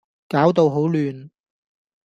[0.29, 1.29] 攪到好亂